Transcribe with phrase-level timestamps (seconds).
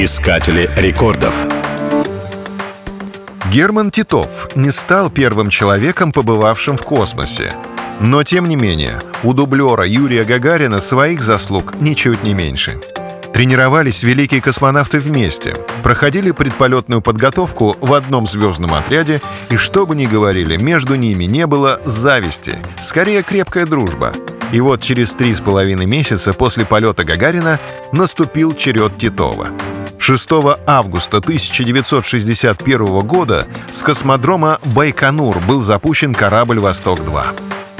[0.00, 1.34] Искатели рекордов.
[3.50, 7.52] Герман Титов не стал первым человеком, побывавшим в космосе.
[7.98, 12.80] Но, тем не менее, у дублера Юрия Гагарина своих заслуг ничуть не меньше.
[13.34, 19.20] Тренировались великие космонавты вместе, проходили предполетную подготовку в одном звездном отряде,
[19.50, 24.12] и что бы ни говорили, между ними не было зависти, скорее крепкая дружба.
[24.52, 27.58] И вот через три с половиной месяца после полета Гагарина
[27.92, 29.48] наступил черед Титова.
[29.98, 30.30] 6
[30.66, 37.24] августа 1961 года с космодрома Байконур был запущен корабль «Восток-2».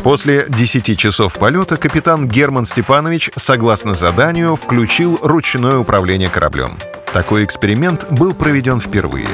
[0.02, 6.78] После 10 часов полета капитан Герман Степанович, согласно заданию, включил ручное управление кораблем.
[7.12, 9.28] Такой эксперимент был проведен впервые.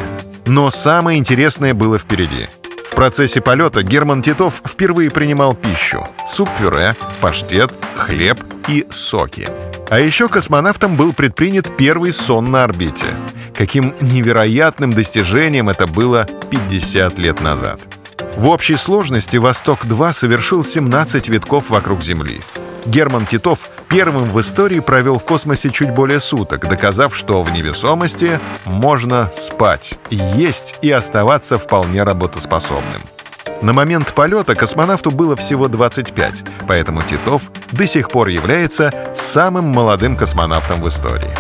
[0.47, 2.49] Но самое интересное было впереди.
[2.95, 9.49] В процессе полета Герман Титов впервые принимал пищу— суп-пюре, паштет, хлеб и соки.
[9.91, 13.07] А еще космонавтом был предпринят первый сон на орбите.
[13.53, 17.81] Каким невероятным достижением это было 50 лет назад—
[18.37, 22.41] в общей сложности «Восток-2» совершил 17 витков вокруг Земли.
[22.87, 28.41] Герман Титов первым в истории провел в космосе чуть более суток, доказав, что в невесомости
[28.65, 33.03] можно спать, есть и оставаться вполне работоспособным.
[33.63, 40.17] На момент полета космонавту было всего 25, поэтому Титов до сих пор является самым молодым
[40.17, 41.31] космонавтом в истории.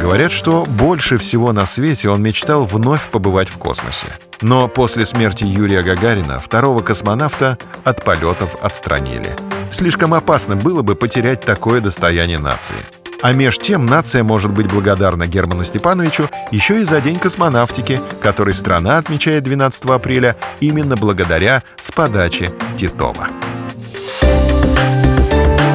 [0.00, 4.08] Говорят, что больше всего на свете он мечтал вновь побывать в космосе.
[4.40, 9.36] Но после смерти Юрия Гагарина второго космонавта от полетов отстранили.
[9.70, 12.76] Слишком опасно было бы потерять такое достояние нации.
[13.22, 18.54] А меж тем нация может быть благодарна Герману Степановичу еще и за День космонавтики, который
[18.54, 23.28] страна отмечает 12 апреля именно благодаря с подачи Титова.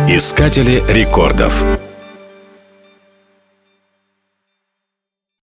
[0.07, 1.63] Искатели рекордов.